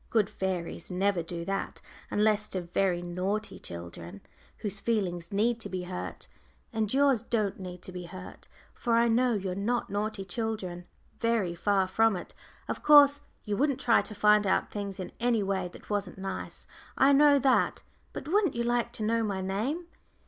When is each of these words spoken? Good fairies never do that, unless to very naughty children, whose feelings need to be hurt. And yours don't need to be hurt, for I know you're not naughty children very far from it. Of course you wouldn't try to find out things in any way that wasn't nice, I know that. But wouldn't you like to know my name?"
Good 0.09 0.31
fairies 0.31 0.89
never 0.89 1.21
do 1.21 1.45
that, 1.45 1.79
unless 2.09 2.49
to 2.49 2.61
very 2.61 3.03
naughty 3.03 3.59
children, 3.59 4.21
whose 4.57 4.79
feelings 4.79 5.31
need 5.31 5.59
to 5.59 5.69
be 5.69 5.83
hurt. 5.83 6.27
And 6.73 6.91
yours 6.91 7.21
don't 7.21 7.59
need 7.59 7.83
to 7.83 7.91
be 7.91 8.05
hurt, 8.05 8.47
for 8.73 8.95
I 8.95 9.07
know 9.07 9.33
you're 9.35 9.53
not 9.53 9.91
naughty 9.91 10.25
children 10.25 10.85
very 11.19 11.53
far 11.53 11.85
from 11.85 12.15
it. 12.15 12.33
Of 12.67 12.81
course 12.81 13.21
you 13.43 13.55
wouldn't 13.55 13.79
try 13.79 14.01
to 14.01 14.15
find 14.15 14.47
out 14.47 14.71
things 14.71 14.99
in 14.99 15.11
any 15.19 15.43
way 15.43 15.67
that 15.67 15.91
wasn't 15.91 16.17
nice, 16.17 16.65
I 16.97 17.13
know 17.13 17.37
that. 17.37 17.83
But 18.11 18.27
wouldn't 18.27 18.55
you 18.55 18.63
like 18.63 18.93
to 18.93 19.03
know 19.05 19.21
my 19.21 19.41
name?" 19.41 19.85